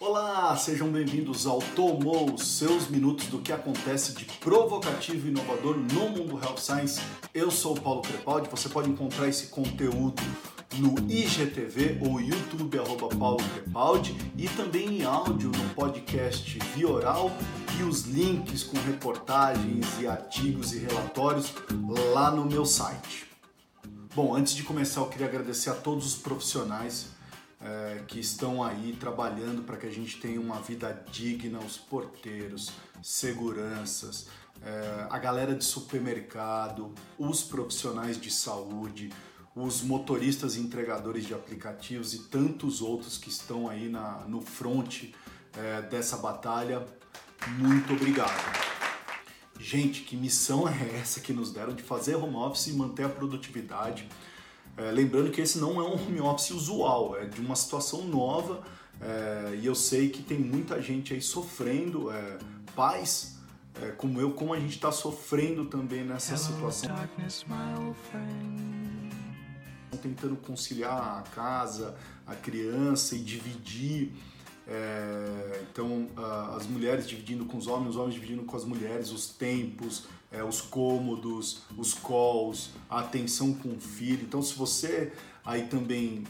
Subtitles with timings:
[0.00, 6.08] Olá, sejam bem-vindos ao Tomou, seus minutos do que acontece de provocativo e inovador no
[6.10, 7.00] mundo Health Science.
[7.32, 10.20] Eu sou o Paulo Crepaldi, você pode encontrar esse conteúdo
[10.78, 17.30] no IGTV ou YouTube, arroba Paulo Crepaldi, e também em áudio no podcast Via Oral
[17.78, 21.52] e os links com reportagens e artigos e relatórios
[22.12, 23.28] lá no meu site.
[24.14, 27.13] Bom, antes de começar, eu queria agradecer a todos os profissionais
[27.64, 32.70] é, que estão aí trabalhando para que a gente tenha uma vida digna, os porteiros,
[33.02, 34.26] seguranças,
[34.62, 39.10] é, a galera de supermercado, os profissionais de saúde,
[39.56, 45.04] os motoristas e entregadores de aplicativos e tantos outros que estão aí na, no front
[45.56, 46.86] é, dessa batalha.
[47.58, 48.74] Muito obrigado.
[49.58, 53.08] Gente, que missão é essa que nos deram de fazer home office e manter a
[53.08, 54.06] produtividade?
[54.76, 58.62] É, lembrando que esse não é um home office usual, é de uma situação nova
[59.00, 62.38] é, e eu sei que tem muita gente aí sofrendo, é,
[62.74, 63.38] pais
[63.82, 66.94] é, como eu, como a gente está sofrendo também nessa situação.
[66.94, 67.44] Darkness,
[70.00, 71.94] tentando conciliar a casa,
[72.26, 74.12] a criança e dividir.
[74.66, 76.08] É, então,
[76.56, 80.42] as mulheres dividindo com os homens, os homens dividindo com as mulheres, os tempos, é,
[80.42, 84.24] os cômodos, os calls, a atenção com o filho.
[84.24, 85.12] Então, se você
[85.44, 86.24] aí também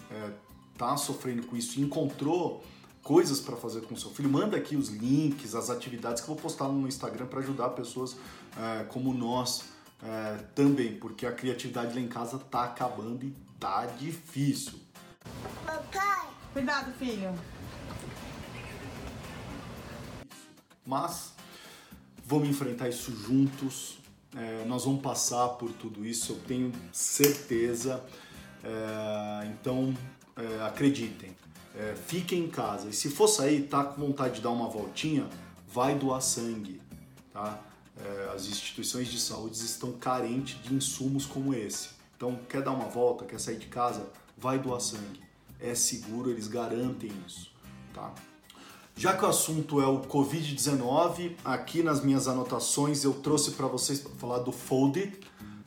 [0.72, 2.62] está é, sofrendo com isso e encontrou
[3.02, 6.34] coisas para fazer com o seu filho, manda aqui os links, as atividades que eu
[6.34, 8.16] vou postar no Instagram para ajudar pessoas
[8.56, 9.64] é, como nós
[10.02, 14.78] é, também, porque a criatividade lá em casa tá acabando e tá difícil.
[15.64, 16.28] Papai!
[16.52, 17.34] Cuidado, filho!
[20.86, 21.33] Mas
[22.24, 23.98] vamos enfrentar isso juntos.
[24.36, 28.04] É, nós vamos passar por tudo isso, eu tenho certeza.
[28.64, 29.94] É, então
[30.36, 31.36] é, acreditem,
[31.76, 32.88] é, fiquem em casa.
[32.88, 35.28] E se for sair, tá com vontade de dar uma voltinha,
[35.68, 36.80] vai doar sangue,
[37.32, 37.60] tá?
[37.96, 41.90] É, as instituições de saúde estão carentes de insumos como esse.
[42.16, 45.20] Então, quer dar uma volta, quer sair de casa, vai doar sangue.
[45.60, 47.52] É seguro, eles garantem isso,
[47.92, 48.12] tá?
[48.96, 54.04] Já que o assunto é o Covid-19, aqui nas minhas anotações eu trouxe para vocês
[54.18, 55.18] falar do Folded,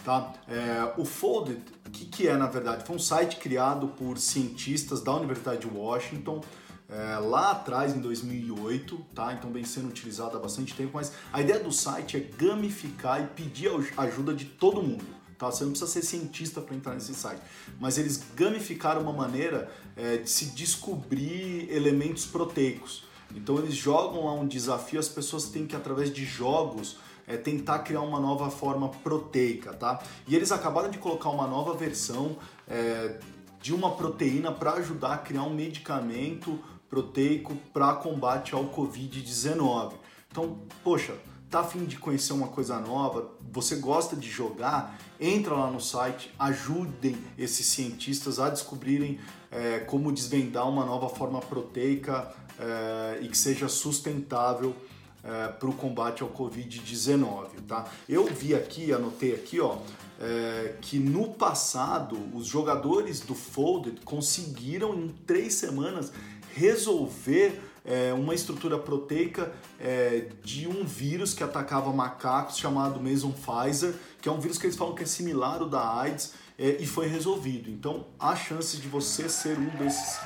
[0.03, 0.33] tá?
[0.47, 2.85] É, o Folded, o que, que é na verdade?
[2.85, 6.41] Foi um site criado por cientistas da Universidade de Washington,
[6.89, 9.33] é, lá atrás, em 2008, tá?
[9.33, 13.27] Então vem sendo utilizado há bastante tempo, mas a ideia do site é gamificar e
[13.27, 15.17] pedir a ajuda de todo mundo.
[15.37, 15.51] Tá?
[15.51, 17.41] Você não precisa ser cientista para entrar nesse site,
[17.79, 23.05] mas eles gamificaram uma maneira é, de se descobrir elementos proteicos.
[23.35, 27.79] Então eles jogam lá um desafio, as pessoas têm que através de jogos é, tentar
[27.79, 30.01] criar uma nova forma proteica, tá?
[30.27, 32.37] E eles acabaram de colocar uma nova versão
[32.67, 33.19] é,
[33.61, 36.57] de uma proteína para ajudar a criar um medicamento
[36.89, 39.93] proteico para combate ao Covid-19.
[40.31, 41.15] Então, poxa,
[41.49, 46.33] tá afim de conhecer uma coisa nova, você gosta de jogar, entra lá no site,
[46.37, 49.19] ajudem esses cientistas a descobrirem
[49.51, 54.75] é, como desvendar uma nova forma proteica é, e que seja sustentável
[55.23, 57.85] é, para o combate ao Covid-19, tá?
[58.07, 59.77] Eu vi aqui, anotei aqui, ó,
[60.19, 66.11] é, que no passado os jogadores do Folded conseguiram em três semanas
[66.55, 73.93] resolver é, uma estrutura proteica é, de um vírus que atacava macacos chamado Mason Pfizer,
[74.21, 76.85] que é um vírus que eles falam que é similar ao da AIDS é, e
[76.85, 77.69] foi resolvido.
[77.69, 80.19] Então há chances de você ser um desses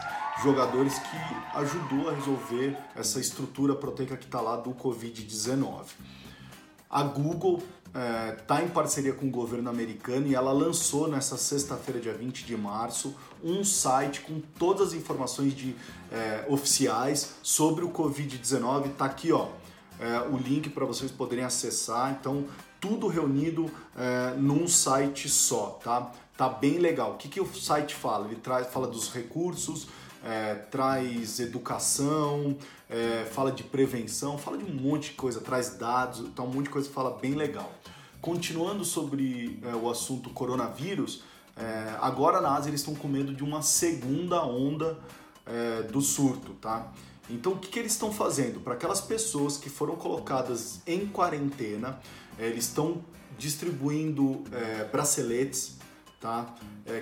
[0.44, 5.86] jogadores que ajudou a resolver essa estrutura proteica que está lá do Covid-19.
[6.90, 7.62] A Google
[8.40, 12.46] está é, em parceria com o governo americano e ela lançou nessa sexta-feira, dia 20
[12.46, 15.76] de março, um site com todas as informações de,
[16.12, 18.92] é, oficiais sobre o Covid-19.
[18.92, 19.50] Está aqui ó,
[20.00, 22.18] é, o link para vocês poderem acessar.
[22.20, 22.46] Então,
[22.80, 26.12] tudo reunido é, num site só, tá?
[26.36, 27.12] Tá bem legal.
[27.12, 28.26] O que, que o site fala?
[28.26, 29.88] Ele traz, fala dos recursos,
[30.24, 32.58] é, traz educação,
[32.90, 36.66] é, fala de prevenção, fala de um monte de coisa, traz dados, tá um monte
[36.66, 37.72] de coisa que fala bem legal.
[38.22, 41.24] Continuando sobre é, o assunto coronavírus,
[41.58, 44.98] é, agora na Ásia eles estão com medo de uma segunda onda
[45.46, 46.92] é, do surto, tá?
[47.30, 48.60] Então o que, que eles estão fazendo?
[48.60, 52.00] Para aquelas pessoas que foram colocadas em quarentena,
[52.38, 53.02] é, eles estão
[53.40, 54.44] distribuindo
[54.92, 55.78] braceletes,
[56.20, 56.54] tá?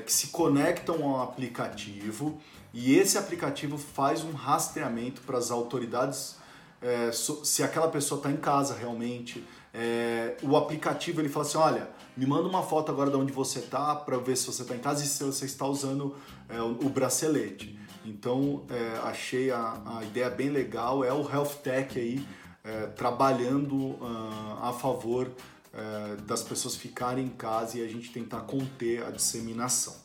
[0.05, 2.39] que se conectam ao aplicativo
[2.74, 6.38] e esse aplicativo faz um rastreamento para as autoridades
[6.81, 9.45] é, se aquela pessoa está em casa realmente.
[9.74, 13.60] É, o aplicativo ele fala assim, olha, me manda uma foto agora de onde você
[13.60, 16.16] está para ver se você está em casa e se você está usando
[16.48, 17.77] é, o, o, bracelete.
[18.06, 22.25] Então é, achei a, a, ideia bem legal, é o Health Tech aí
[22.63, 25.30] é, trabalhando uh, a favor
[25.74, 29.95] é, das pessoas ficarem em casa e a gente tentar conter a disseminação.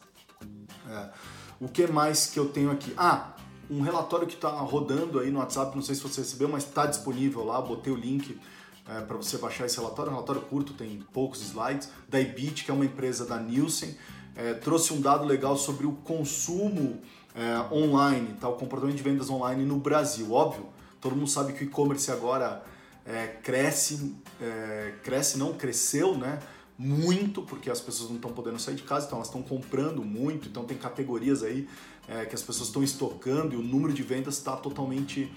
[1.65, 2.93] O que mais que eu tenho aqui?
[2.95, 3.33] Ah,
[3.71, 6.85] um relatório que está rodando aí no WhatsApp, não sei se você recebeu, mas está
[6.85, 8.39] disponível lá, botei o link
[8.87, 12.71] é, para você baixar esse relatório, um relatório curto, tem poucos slides, da Ibit, que
[12.71, 13.97] é uma empresa da Nielsen,
[14.37, 17.01] é, trouxe um dado legal sobre o consumo
[17.35, 18.47] é, online, tá?
[18.47, 20.31] o comportamento de vendas online no Brasil.
[20.33, 20.67] Óbvio,
[21.01, 22.63] todo mundo sabe que o e-commerce agora
[23.07, 26.41] é, cresce, é, cresce não, cresceu, né?
[26.76, 30.49] Muito, porque as pessoas não estão podendo sair de casa, então elas estão comprando muito,
[30.49, 31.69] então tem categorias aí
[32.09, 35.32] é, que as pessoas estão estocando e o número de vendas está totalmente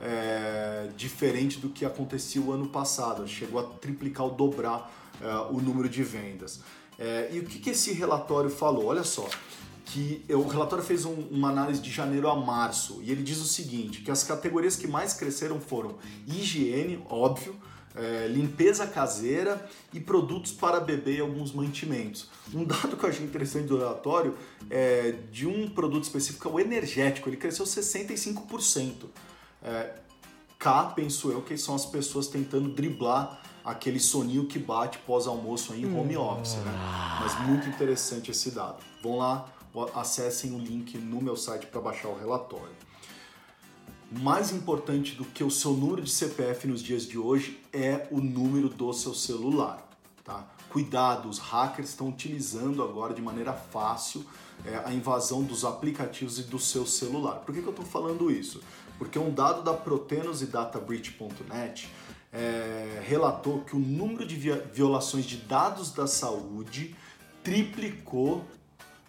[0.00, 3.26] é, diferente do que acontecia o ano passado.
[3.26, 6.60] Chegou a triplicar ou dobrar é, o número de vendas.
[6.98, 8.86] É, e o que, que esse relatório falou?
[8.86, 9.28] Olha só,
[9.86, 13.46] que o relatório fez um, uma análise de janeiro a março e ele diz o
[13.46, 15.96] seguinte, que as categorias que mais cresceram foram
[16.26, 17.54] higiene, óbvio,
[17.94, 22.28] é, limpeza caseira e produtos para bebê e alguns mantimentos.
[22.52, 24.36] Um dado que eu achei interessante do relatório
[24.70, 29.06] é de um produto específico, é o energético, ele cresceu 65%.
[29.62, 29.94] É,
[30.58, 35.86] cá, penso eu, que são as pessoas tentando driblar aquele soninho que bate pós-almoço em
[35.86, 36.72] home office, né?
[37.20, 38.82] Mas muito interessante esse dado.
[39.02, 39.48] Vão lá,
[39.94, 42.91] acessem o link no meu site para baixar o relatório
[44.20, 48.20] mais importante do que o seu número de CPF nos dias de hoje é o
[48.20, 49.88] número do seu celular.
[50.22, 50.46] Tá?
[50.68, 54.24] Cuidado, os hackers estão utilizando agora de maneira fácil
[54.64, 57.36] é, a invasão dos aplicativos e do seu celular.
[57.40, 58.62] Por que, que eu estou falando isso?
[58.98, 61.88] Porque um dado da Protenos e DataBreach.net
[62.32, 66.94] é, relatou que o número de violações de dados da saúde
[67.42, 68.44] triplicou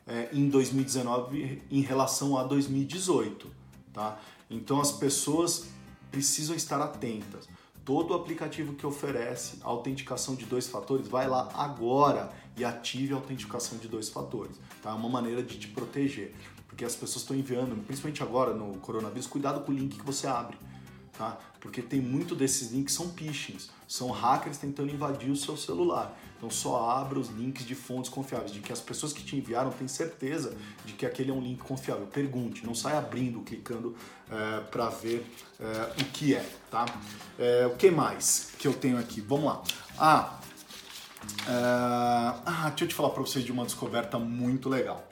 [0.07, 3.63] é, em 2019 em relação a 2018.
[3.94, 4.19] Tá?
[4.53, 5.65] Então as pessoas
[6.11, 7.47] precisam estar atentas.
[7.83, 13.77] Todo aplicativo que oferece autenticação de dois fatores, vai lá agora e ative a autenticação
[13.77, 14.55] de dois fatores.
[14.81, 14.91] Tá?
[14.91, 16.33] É uma maneira de te proteger.
[16.67, 20.27] Porque as pessoas estão enviando, principalmente agora no coronavírus, cuidado com o link que você
[20.27, 20.57] abre.
[21.18, 21.38] Tá?
[21.60, 26.18] Porque tem muito desses links são phishings, são hackers tentando invadir o seu celular.
[26.36, 29.69] Então só abra os links de fontes confiáveis, de que as pessoas que te enviaram
[29.71, 32.07] têm certeza de que aquele é um link confiável.
[32.07, 33.95] Pergunte, não saia abrindo, clicando
[34.30, 35.25] é, para ver
[35.60, 36.86] é, o que é, tá?
[37.38, 39.21] É, o que mais que eu tenho aqui?
[39.21, 39.63] Vamos lá.
[39.98, 40.39] Ah,
[41.48, 41.51] é,
[42.45, 45.07] ah deixa eu te falar para vocês de uma descoberta muito legal.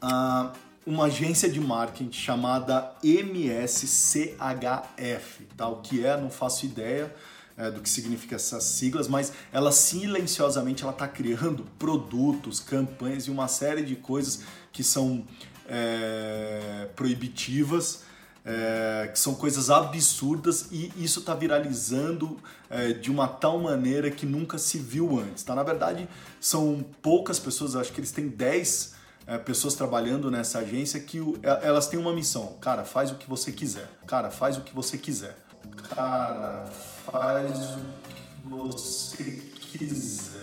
[0.00, 0.52] Ah,
[0.88, 4.34] uma agência de marketing chamada MSCHF,
[5.54, 5.68] tá?
[5.68, 7.14] O que é, não faço ideia
[7.58, 13.30] é, do que significa essas siglas, mas ela silenciosamente ela está criando produtos, campanhas e
[13.30, 14.40] uma série de coisas
[14.72, 15.26] que são
[15.68, 18.08] é, proibitivas.
[18.50, 22.38] É, que são coisas absurdas e isso está viralizando
[22.70, 25.42] é, de uma tal maneira que nunca se viu antes.
[25.42, 25.54] Tá?
[25.54, 26.08] Na verdade,
[26.40, 28.96] são poucas pessoas, acho que eles têm 10
[29.28, 32.56] é, pessoas trabalhando nessa agência que é, elas têm uma missão.
[32.62, 33.86] Cara, faz o que você quiser.
[34.06, 35.36] Cara, faz o que você quiser.
[35.94, 36.64] Cara,
[37.04, 37.78] faz o
[38.40, 39.24] que você
[39.60, 40.38] quiser.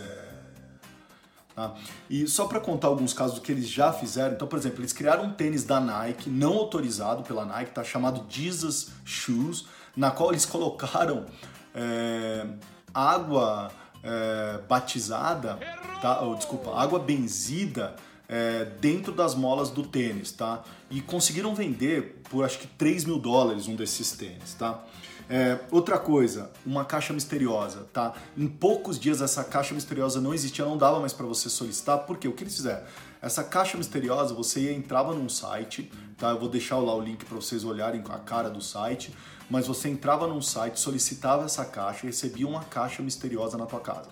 [1.56, 1.74] Tá?
[2.08, 5.24] E só para contar alguns casos que eles já fizeram, então, por exemplo, eles criaram
[5.24, 9.66] um tênis da Nike, não autorizado pela Nike, tá chamado Jesus Shoes,
[9.98, 11.26] na qual eles colocaram
[11.74, 12.46] é,
[12.94, 13.72] água
[14.04, 15.58] é, batizada,
[16.02, 16.22] tá?
[16.22, 17.96] Oh, desculpa, água benzida
[18.28, 20.64] é, dentro das molas do tênis, tá?
[20.90, 24.84] E conseguiram vender por acho que 3 mil dólares um desses tênis, tá?
[25.28, 28.14] É, outra coisa, uma caixa misteriosa, tá?
[28.38, 32.28] Em poucos dias essa caixa misteriosa não existia, não dava mais para você solicitar, porque
[32.28, 32.84] o que eles fizeram?
[33.22, 36.30] Essa caixa misteriosa, você entrava num site, tá?
[36.30, 39.16] Eu vou deixar lá o link para vocês olharem a cara do site,
[39.50, 43.80] mas você entrava num site, solicitava essa caixa e recebia uma caixa misteriosa na tua
[43.80, 44.10] casa.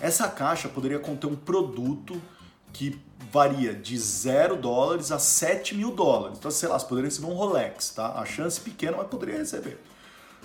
[0.00, 2.20] Essa caixa poderia conter um produto
[2.72, 6.38] que varia de 0 dólares a 7 mil dólares.
[6.38, 8.12] Então, sei lá, você poderia receber um Rolex, tá?
[8.12, 9.78] A chance pequena, mas poderia receber.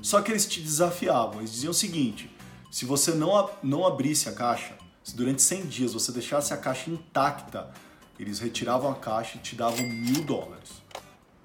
[0.01, 2.29] Só que eles te desafiavam, eles diziam o seguinte:
[2.71, 6.89] se você não, não abrisse a caixa, se durante 100 dias você deixasse a caixa
[6.89, 7.71] intacta,
[8.19, 10.71] eles retiravam a caixa e te davam mil dólares.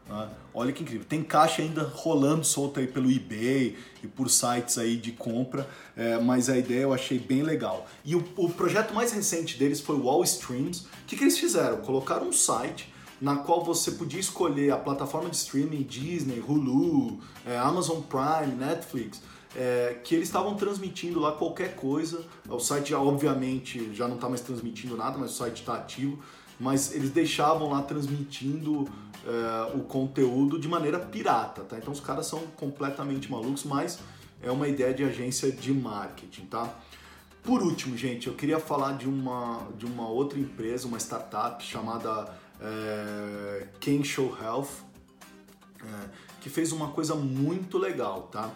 [0.08, 0.28] Né?
[0.54, 1.06] Olha que incrível.
[1.06, 6.18] Tem caixa ainda rolando solta aí pelo eBay e por sites aí de compra, é,
[6.18, 7.86] mas a ideia eu achei bem legal.
[8.04, 10.86] E o, o projeto mais recente deles foi o Wall Streams.
[11.02, 11.78] O que, que eles fizeram?
[11.78, 17.58] Colocaram um site na qual você podia escolher a plataforma de streaming Disney, Hulu, é,
[17.58, 19.20] Amazon Prime, Netflix,
[19.56, 22.24] é, que eles estavam transmitindo lá qualquer coisa.
[22.48, 26.18] O site já, obviamente, já não está mais transmitindo nada, mas o site está ativo.
[26.58, 28.88] Mas eles deixavam lá transmitindo
[29.24, 31.78] é, o conteúdo de maneira pirata, tá?
[31.78, 33.98] Então os caras são completamente malucos, mas
[34.42, 36.72] é uma ideia de agência de marketing, tá?
[37.42, 42.34] Por último, gente, eu queria falar de uma, de uma outra empresa, uma startup chamada
[42.60, 44.68] é, Kensho Health,
[45.80, 46.08] é,
[46.40, 48.50] que fez uma coisa muito legal, tá?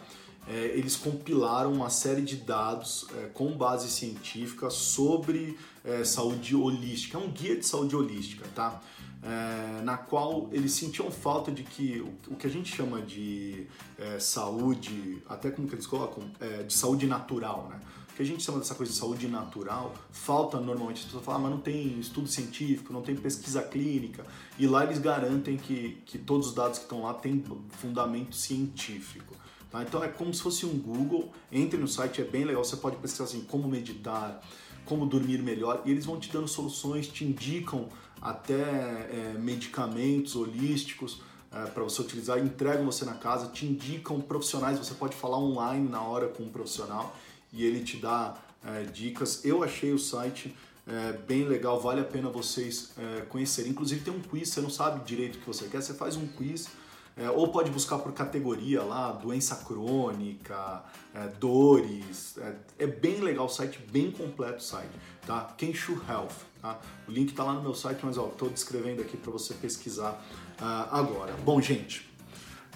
[0.46, 7.16] É, eles compilaram uma série de dados é, com base científica sobre é, saúde holística,
[7.16, 8.80] é um guia de saúde holística, tá?
[9.22, 14.18] É, na qual eles sentiam falta de que o, que a gente chama de é,
[14.18, 17.80] saúde, até como que eles colocam, é, de saúde natural, né?
[18.11, 21.40] O que a gente chama dessa coisa de saúde natural, falta normalmente, as pessoas falam,
[21.40, 24.26] ah, mas não tem estudo científico, não tem pesquisa clínica,
[24.58, 29.34] e lá eles garantem que, que todos os dados que estão lá têm fundamento científico.
[29.73, 29.83] Tá?
[29.83, 32.97] Então é como se fosse um Google, entre no site, é bem legal, você pode
[32.97, 34.41] pesquisar assim, como meditar,
[34.85, 37.88] como dormir melhor, e eles vão te dando soluções, te indicam
[38.21, 44.79] até é, medicamentos holísticos é, para você utilizar, entregam você na casa, te indicam profissionais,
[44.79, 47.17] você pode falar online na hora com um profissional
[47.50, 49.45] e ele te dá é, dicas.
[49.45, 50.55] Eu achei o site
[50.87, 53.71] é, bem legal, vale a pena vocês é, conhecerem.
[53.71, 56.26] Inclusive tem um quiz, você não sabe direito o que você quer, você faz um
[56.26, 56.69] quiz.
[57.16, 60.83] É, ou pode buscar por categoria lá, doença crônica,
[61.14, 62.38] é, dores.
[62.38, 64.90] É, é, bem legal o site, bem completo o site,
[65.26, 65.52] tá?
[65.59, 66.81] Kenshu Health, tá?
[67.07, 70.25] O link tá lá no meu site, mas ó, tô descrevendo aqui para você pesquisar
[70.59, 71.35] uh, agora.
[71.45, 72.11] Bom, gente,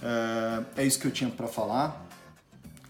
[0.02, 2.04] é, é isso que eu tinha para falar.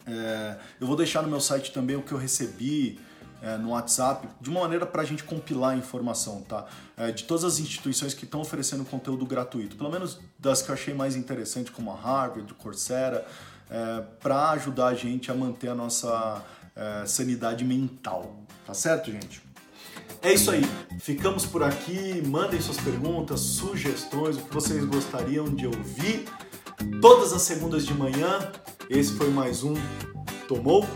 [0.05, 2.99] É, eu vou deixar no meu site também o que eu recebi
[3.43, 6.67] é, no WhatsApp, de uma maneira para a gente compilar a informação, tá?
[6.97, 10.75] É, de todas as instituições que estão oferecendo conteúdo gratuito, pelo menos das que eu
[10.75, 13.27] achei mais interessante, como a Harvard, Coursera,
[13.71, 16.43] é, para ajudar a gente a manter a nossa
[16.75, 19.43] é, sanidade mental, tá certo, gente?
[20.23, 20.63] É isso aí,
[20.99, 22.23] ficamos por aqui.
[22.27, 26.25] Mandem suas perguntas, sugestões, o que vocês gostariam de ouvir.
[27.01, 28.53] Todas as segundas de manhã
[28.89, 29.75] esse foi mais um
[30.47, 30.87] Tomou?